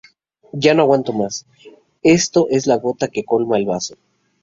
[0.53, 1.45] Ya no aguanto más.
[2.01, 3.97] Esto es la gota que colma el vaso